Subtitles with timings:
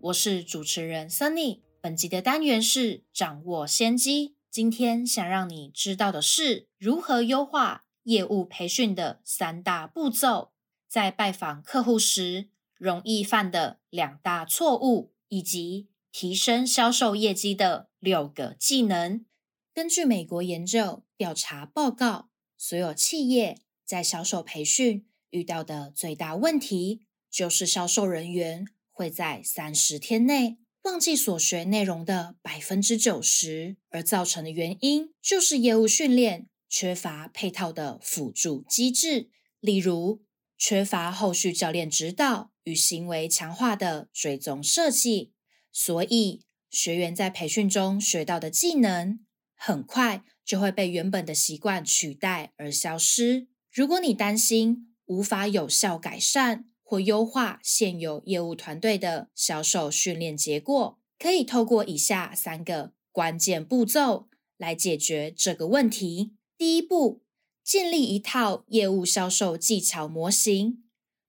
[0.00, 1.58] 我是主持人 Sunny。
[1.80, 4.36] 本集的单元是掌握先机。
[4.48, 10.52] 今天想让你知道的是，如何优化业务培训的三大步骤，
[10.88, 19.26] 在拜访客户时容易犯的两大错误，以及提升销售业绩的六个技能。
[19.74, 28.64] 根据美国研究调查报告，所有企业在销售培训遇到的最大问题，就是销售人员。
[28.98, 40.24] 会在三十天内忘记所学内容的百分之九十，而造成的原因就是业务训练缺乏配套的辅助机制，例如
[40.56, 45.32] 缺乏后续教练指导与行为强化的追踪设计，
[45.70, 49.20] 所以学员在培训中学到的技能，
[49.54, 53.46] 很快就会被原本的习惯取代而消失。
[53.70, 66.32] 如果你担心无法有效改善，或优化现有业务团队的销售训练结果，可以透过以下三个关键步骤来解决这个问题。
[66.56, 67.20] 第一步，
[67.62, 70.82] 建立一套业务销售技巧模型，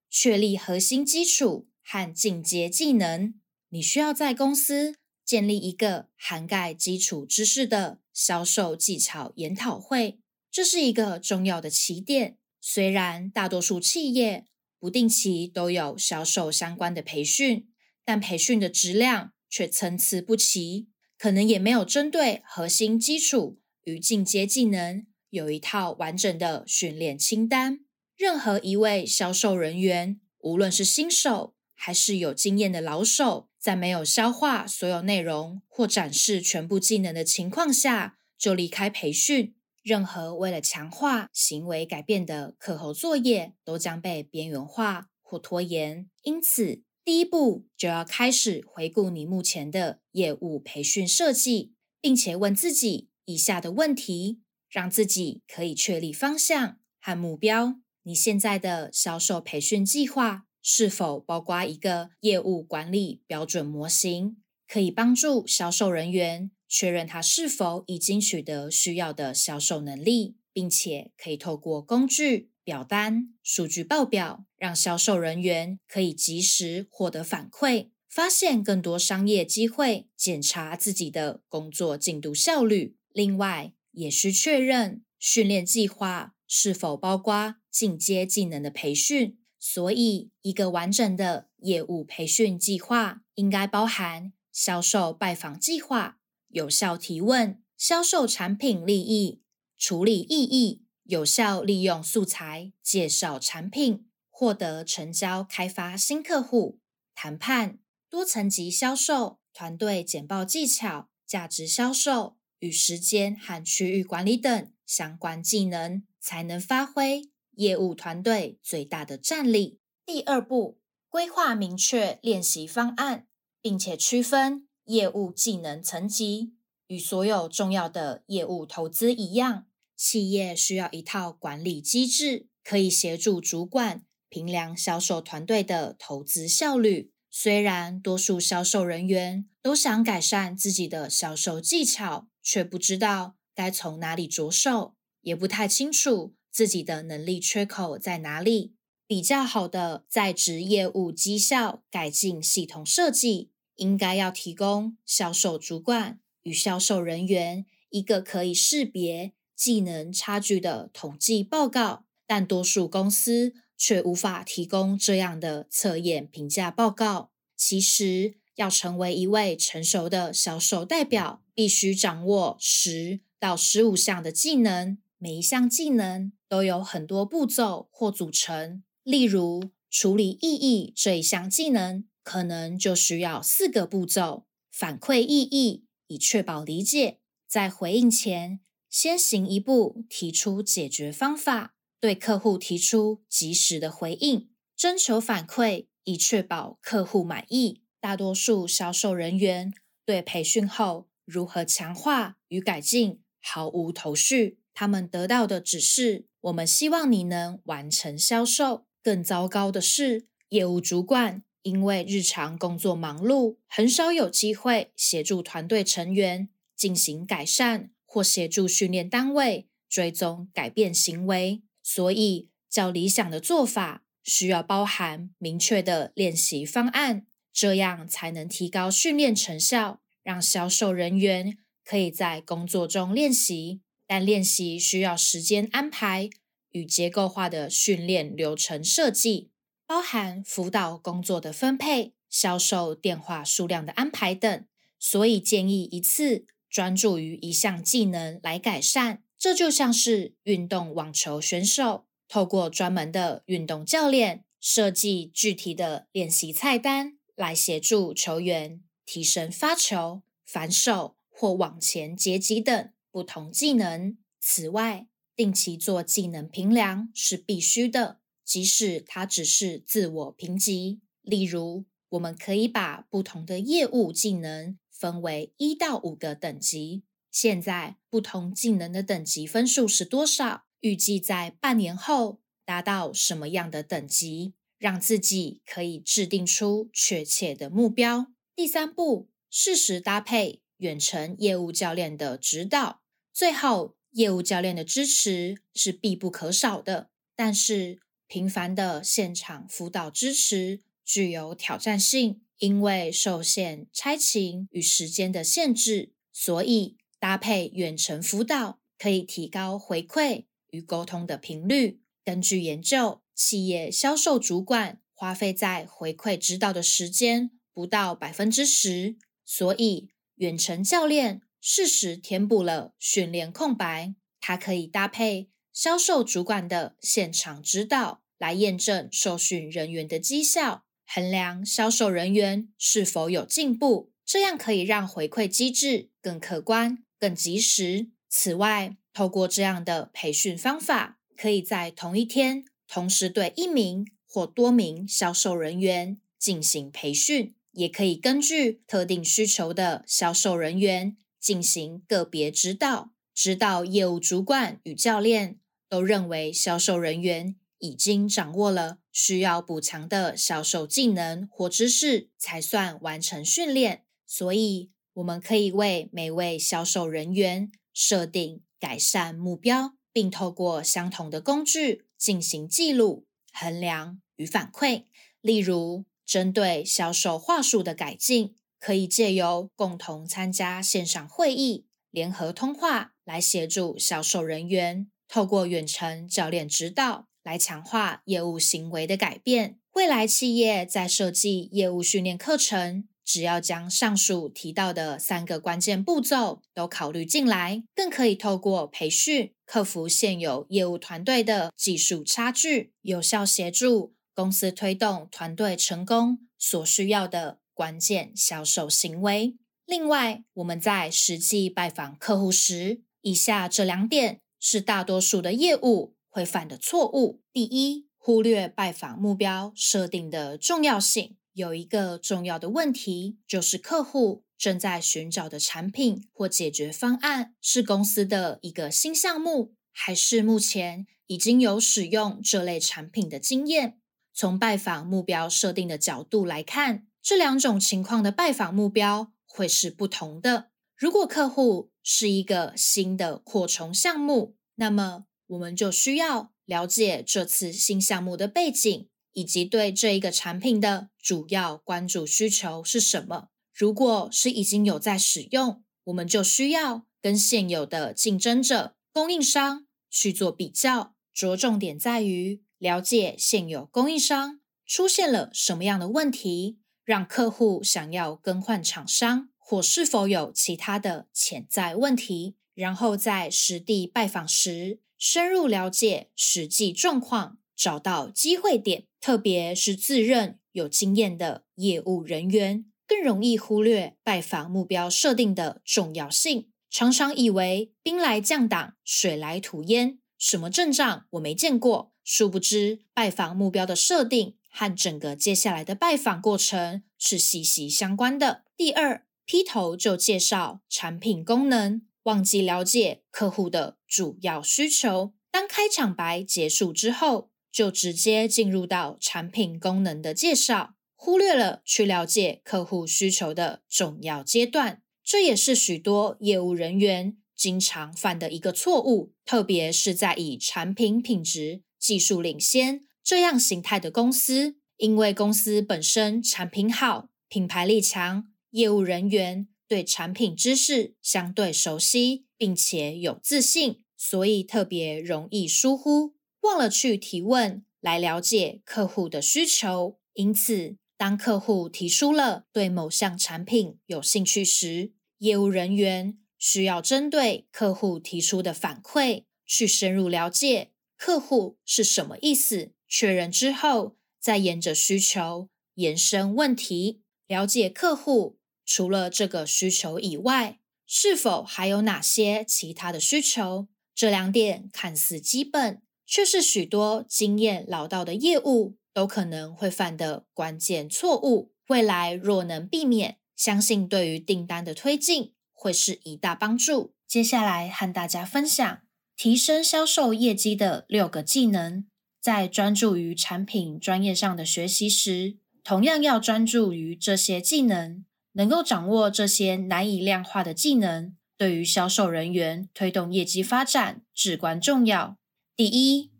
[0.09, 3.33] 确立核心基础和进阶技能。
[3.67, 12.37] 你需要在公司建立一个涵盖基础知识的销售技巧研讨会，这是一个重要的起点。
[12.61, 14.45] 虽然大多数企业，
[14.79, 17.67] 不定期都有销售相关的培训，
[18.05, 27.81] 但培训的质量却参差不齐，可能也没有针对核心基础与进阶技能有一套完整的训练清单。
[28.15, 39.55] 任何一位销售人员，无论是新手还是有经验的老手，在没有消化所有内容或展示全部技能的情况下就离开培训。
[39.81, 46.09] 任何为了强化行为改变的课后作业都将被边缘化或拖延。
[46.23, 57.75] 因此，第一步就要开始回顾你目前的业务培训设计，并且问自己以下的问题，让自己可以确立方向和目标。
[58.03, 64.37] 你现在的销售培训计划是否包括一个业务管理标准模型，
[64.67, 66.51] 可以帮助销售人员？
[66.69, 82.95] 确认他是否已经取得需要的销售能力，并且可以透过工具、表单、数据报表，让销售人员可以及时获得反馈，发现更多商业机会，检查自己的工作进度效率。
[83.11, 89.39] 另外，也需确认训练计划是否包括进阶技能的培训。
[89.59, 96.18] 所以，一个完整的业务培训计划应该包含销售拜访计划。
[96.49, 99.41] 有效提问、销售产品利益、
[99.77, 106.79] 处理异议、有效利用素材、介绍产品、获得成交、开发新客户、
[107.15, 107.79] 谈判、
[108.09, 119.79] 多层级销售、团队简报技巧、价值销售与时间和区域管理等相关技能，才能发挥业务团队最大的战力。
[120.05, 123.27] 第二步，规划明确练习方案，
[123.61, 124.68] 并且区分。
[124.89, 126.53] 业务技能层级
[126.87, 137.11] 与所有重要的业务投资一样，企业需要一套管理机制，可以协助主管评量销售团队的投资效率。
[137.29, 148.73] 虽然多数销售人员都想改善自己的销售技巧，却不知道该从哪里着手，也不太清楚自己的能力缺口在哪里。
[149.05, 153.51] 比较好的在职业务绩效改进系统设计。
[153.79, 167.31] 应该要提供销售主管与销售人员一个可以识别技能差距的统计报告，但多数公司却无法提供这样的测验评价报告。
[167.55, 178.83] 其实，要成为一位成熟的销售代表，必须掌握十到十五项的技能，每一项技能都有很多步骤或组成。
[179.03, 182.05] 例如，处理异议这一项技能。
[182.23, 199.73] 可能就需要四个步骤：反馈异议，以确保理解；在回应前，先行一步提出解决方法，对客户提出及时的回应；征求反馈，以确保客户满意；大多数销售人员
[200.05, 204.59] 对培训后如何强化与改进毫无头绪。
[204.73, 208.85] 他们得到的只是“我们希望你能完成销售”。
[209.03, 221.61] 更糟糕的是，业务主管因为日常工作忙碌，很少有机会协助团队成员进行改善，或协助训练单位追踪改变行为。
[221.83, 227.27] 所以，较理想的做法需要包含明确的练习方案。
[227.53, 233.81] 这样才能提高训练成效，让销售人员可以在工作中练习。
[234.07, 236.31] 但练习需要时间安排
[236.71, 239.51] 与结构化的训练流程设计，
[239.89, 244.63] 包含辅导工作的分配、销售电话数量的安排等。
[244.99, 249.23] 所以建议一次专注于一项技能来改善。
[249.35, 257.15] 这就像是运动网球选手透过专门的运动教练设计具体的练习菜单。
[257.35, 264.17] 来协助球员提升发球、反手或往前截击等不同技能。
[264.39, 268.19] 此外，定期做技能评量是必须的，
[268.49, 271.01] 即使它只是自我评级。
[271.21, 277.03] 例如，我们可以把不同的业务技能分为一到五个等级。
[277.29, 280.63] 现在，不同技能的等级分数是多少？
[280.79, 284.55] 预计在半年后达到什么样的等级？
[284.79, 288.31] 让自己可以制定出确切的目标。
[288.55, 293.03] 第三步，适时搭配远程业务教练的指导。
[293.31, 297.11] 最后，业务教练的支持是必不可少的。
[297.35, 306.13] 但是，频繁的现场辅导支持具有挑战性，因为受限差勤与时间的限制。
[306.31, 311.99] 所以，搭配远程辅导可以提高回馈与沟通的频率。
[312.23, 313.21] 根据研究。
[313.41, 319.15] 企业销售主管花费在回馈指导的时间不到百分之十，
[319.45, 324.13] 所以远程教练适时填补了训练空白。
[324.41, 325.47] 它可以搭配
[325.81, 334.11] 销售主管的现场指导，来验证受训人员的绩效，衡量销售人员是否有进步。
[334.25, 338.09] 这样可以让回馈机制更客观、更及时。
[338.27, 342.65] 此外，透过这样的培训方法，可以在同一天。
[342.85, 355.57] 同时对一名或多名销售人员进行培训，也可以根据特定需求的销售人员进行个别指导，指导业务主管与教练
[355.89, 364.03] 都认为销售人员已经掌握了需要补强的销售技能或知识，才算完成训练。
[364.25, 372.05] 所以，我们可以为每位销售人员设定改善目标，并透过相同的工具。
[372.19, 375.05] 进行记录、衡量与反馈。
[375.39, 389.77] 例如，针对销售话术的改进，可以借由共同参加线上会议、联合通话来协助销售人员；透过远程教练指导来强化业务行为的改变。
[389.93, 393.05] 未来企业在设计业务训练课程。
[393.23, 409.55] 只要将上述提到的三个关键步骤都考虑进来，更可以透过培训克服现有业务团队的技术差距，有效协助公司推动团队成功所需要的关键销售行为。
[409.85, 421.37] 另外，我们在实际拜访客户时，以下这两点是大多数的业务会犯的错误：第一，忽略拜访目标设定的重要性。
[421.53, 433.99] 有一个重要的问题，就是客户正在寻找的产品或解决方案是公司的一个新项目，还是目前已经有使用这类产品的经验。
[434.33, 440.69] 从拜访目标设定的角度来看，这两种情况的拜访目标会是不同的。
[440.95, 449.07] 如果客户是一个新的扩充项目，那么我们就需要了解这次新项目的背景。
[449.33, 453.49] 以及对这一个产品的主要关注需求是什么？
[453.71, 477.59] 如果是已经有在使用，我们就需要跟现有的竞争者、供应商去做比较，着重点在于了解现有供应商出现了什么样的问题，让客户想要更换厂商，或是否有其他的潜在问题，然后在实地拜访时深入了解实际状况。
[477.75, 486.71] 找到机会点，特别是自认有经验的业务人员，更容易忽略拜访目标设定的重要性。
[486.89, 492.11] 常常以为兵来将挡，水来土掩，什么阵仗我没见过。
[492.23, 498.63] 殊不知，拜访目标的设定和整个接下来的拜访过程是息息相关的。
[498.75, 505.33] 第二，劈头就介绍产品功能，忘记了解客户的主要需求。
[505.49, 515.01] 当开场白结束之后，就直接进入到产品功能的介绍，忽略了去了解客户需求的重要阶段。
[515.23, 528.48] 这也是许多业务人员经常犯的一个错误，特别是在以产品品质、技术领先这样形态的公司，因为公司本身产品好、品牌力强。
[528.71, 540.19] 业务人员对产品知识相对熟悉，并且有自信，所以特别容易疏忽，忘了去提问来了解客户的需求。
[540.33, 558.58] 因此，当客户提出了对某项产品有兴趣时，业务人员需要针对客户提出的反馈去深入了解客户是什么意思，确认之后，再沿着需求延伸问题，了解客户。
[558.89, 563.87] 除了这个需求以外，是否还有哪些其他的需求？
[564.15, 571.71] 这两点看似基本，却是许多经验老道的业务都可能会犯的关键错误。
[571.89, 577.13] 未来若能避免，相信对于订单的推进会是一大帮助。
[577.27, 579.01] 接下来和大家分享
[579.37, 582.07] 提升销售业绩的六个技能。
[582.41, 588.25] 在专注于产品专业上的学习时，同样要专注于这些技能。
[588.59, 595.37] 能够掌握这些难以量化的技能，对于销售人员推动业绩发展至关重要。
[595.77, 596.33] 第一，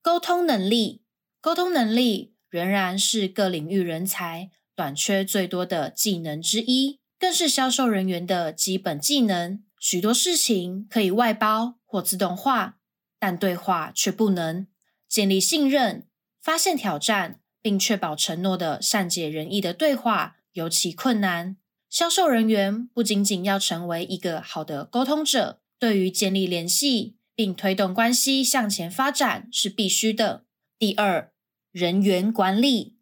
[0.00, 1.02] 沟通能力。
[1.42, 9.62] 沟通能力仍然是各领域人才短缺最多的技能之一，更是销售人员的基本技能。
[9.78, 12.78] 许多事情可以外包或自动化，
[13.18, 14.66] 但对话却不能。
[15.06, 16.06] 建立信任、
[16.40, 21.58] 发现挑战并确保承诺的善解人意的对话尤其困难。
[21.98, 30.44] 销售人员不仅仅要成为一个好的沟通者，对于建立联系并推动关系向前发展是必须的。
[30.78, 31.32] 第二，
[31.72, 32.98] 人员管理，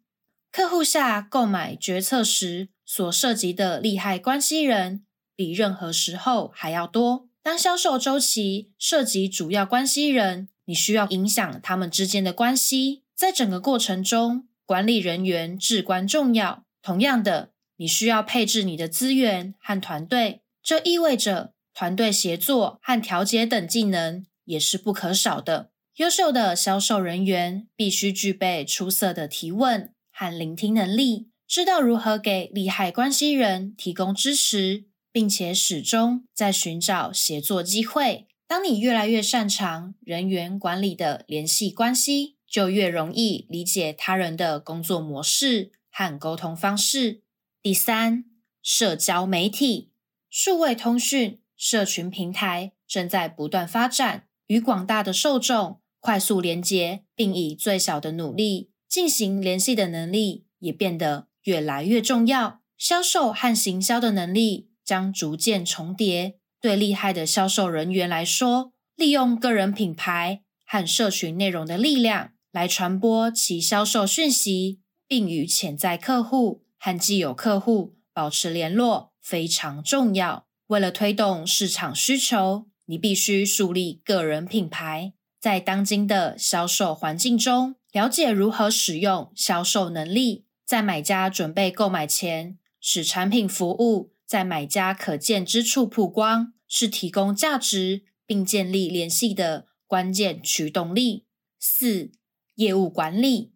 [0.49, 5.03] 客户下购买决策时所涉及的利害关系人
[5.35, 7.27] 比任何时候还要多。
[7.43, 16.63] 当销售周期涉及主要关系人，你需要影响他们之间的关系，在整个过程中，管理人员至关重要。
[16.81, 17.54] 同样的。
[17.77, 25.71] 你需要配置你的资源和团队，这意味着团队协作和调节等技能也是不可少的。
[25.97, 38.27] 优秀的销售人员必须具备出色的提问和聆听能力，知道如何给利害关系人提供支持，并且始终在寻找协作机会。
[38.47, 47.21] 当你越来越擅长人员管理的联系关系，就越容易理解他人的工作模式和沟通方式。
[47.65, 48.25] 第三，
[48.61, 49.89] 社交媒体、
[50.29, 62.61] 数位通讯、社群平台正在不断发展，与广大的受众快速连接，并以最小的努力进行联系的能力也变得越来越重要。
[62.77, 66.35] 销售和行销的能力将逐渐重叠。
[66.61, 76.61] 对厉害的销售人员来说，利用个人品牌和社群内容的力量来传播其销售讯息，并与潜在客户。
[76.85, 80.45] 和既有客户保持联络非常重要。
[80.67, 85.13] 为了推动市场需求，你必须树立个人品牌。
[85.39, 101.25] 在当今的销售环境中，了解如何使用销售能力，在买家准备购买前，使产品服务在买家可见之处曝光，是提供价值并建立联系的关键驱动力。
[101.59, 102.11] 四、
[102.57, 103.53] 业务管理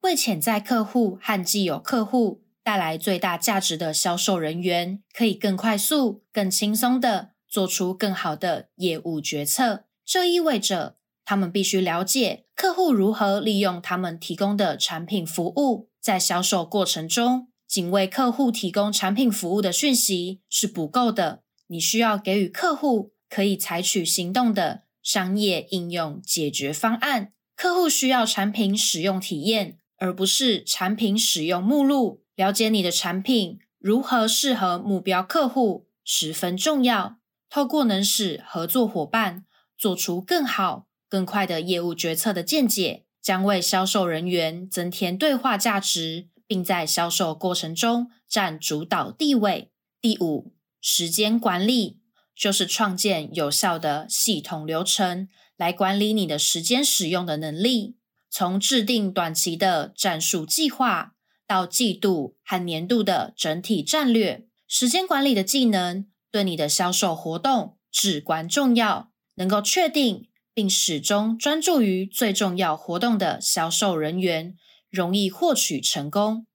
[0.00, 2.42] 为潜在客户和既有客户。
[2.70, 9.86] 带来最大价值的销售人员，可以更快速、更轻松的做出更好的业务决策。
[10.06, 15.90] 这意味着他们必须了解客户如何利用他们提供的产品服务。
[16.00, 21.42] 在销售过程中，仅为客户提供产品服务的讯息是不够的。
[21.66, 27.32] 你需要给予客户可以采取行动的商业应用解决方案。
[27.56, 32.19] 客户需要产品使用体验，而不是产品使用目录。
[32.34, 37.18] 了解你的产品如何适合目标客户十分重要。
[37.48, 39.44] 透过能使合作伙伴
[39.76, 49.72] 做出更好、更快的业务决策的见解，将为销售人员增添对话价值，并在销售过程中占主导地位。
[50.00, 51.98] 第五，时间管理
[52.36, 57.96] 就是创建有效的系统流程来管理你的时间使用的能力，
[58.30, 61.16] 从制定短期的战术计划。
[61.50, 64.46] 到季度和年度的整体战略。
[64.68, 69.10] 时间管理的技能对你的销售活动至关重要。
[69.34, 74.54] 能够确定并始终专注于最重要活动的销售人员，
[74.90, 76.46] 容易获取成功。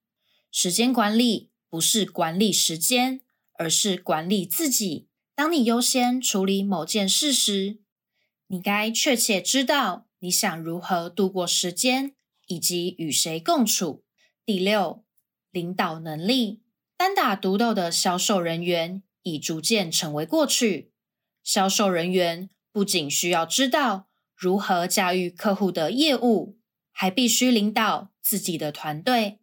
[0.51, 3.19] 时间管理不是管理时间，
[3.57, 5.09] 而是管理自己。
[5.35, 7.79] 当你优先处理某件事时，
[8.47, 12.13] 你该确切知道你想如何度过时间，
[12.47, 14.04] 以及与谁共处。
[14.45, 15.03] 第六，
[15.49, 16.61] 领导能力。
[16.95, 20.91] 单打独斗的销售人员已逐渐成为过去。
[21.43, 26.59] 销售人员不仅需要知道如何驾驭客户的业务，
[26.91, 29.39] 还必须领导自己的团队，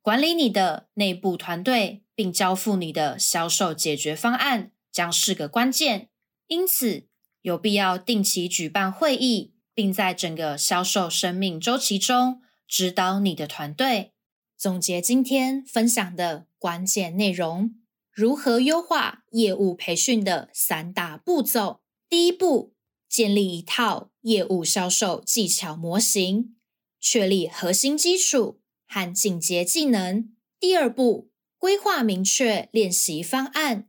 [0.00, 6.08] 管理你的内部团队，并交付你的销售解决方案，将是个关键。
[6.46, 7.06] 因此，
[7.42, 14.14] 有必要定期举办会议，并在整个销售生命周期中指导你的团队。
[14.60, 17.76] 总结今天分享的关键内容：
[18.12, 21.80] 如何优化业务培训的三大步骤。
[22.10, 22.74] 第一步，
[23.08, 26.56] 建立一套业务销售技巧模型，
[27.00, 30.30] 确立核心基础和进阶技能。
[30.58, 33.88] 第二步，规划明确练习方案，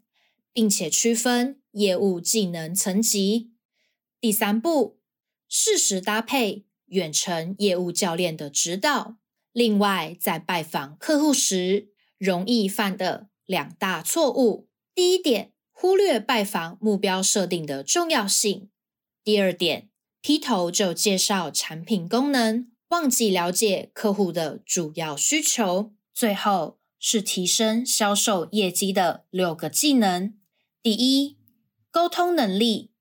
[0.53, 1.59] 并且区分。
[1.71, 3.51] 业务技能层级。
[4.21, 4.99] 第三步，
[5.49, 9.17] 适时搭配远程业务教练的指导。
[9.51, 18.70] 另外，在拜访客户时，容易犯的两大错误：第一点，忽略拜访目标设定的重要性；
[19.24, 19.89] 第二点，
[20.22, 25.93] 劈头就介绍产品功能，忘记了解客户的主要需求。
[26.13, 30.34] 最后是提升销售业绩的六个技能：
[30.81, 31.38] 第一。
[31.93, 32.93] 沟通能力，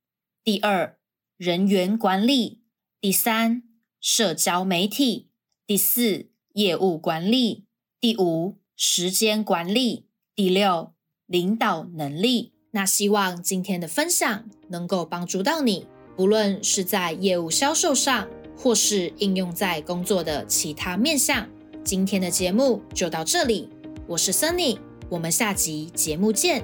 [0.43, 0.99] 第二，
[1.37, 2.61] 人员管理，
[3.01, 3.63] 第三，
[4.01, 5.31] 社交媒体，
[5.65, 6.30] 第四，
[6.61, 7.65] 业务管理，
[7.99, 10.93] 第五，时间管理，第六，
[11.25, 12.53] 领导能力。
[12.73, 21.49] 那希望今天的分享能够帮助到你，不论是在业务销售上，或是应用在工作的其他面向。
[21.83, 23.71] 今天的节目就到这里，
[24.07, 26.63] 我是 Sunny，我们下集节目见。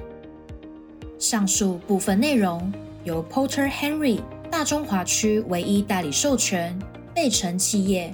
[1.17, 2.71] 上述部分内容
[3.03, 6.77] 由 Porter Henry 大中华区唯一代理授权
[7.15, 8.13] 贝城企业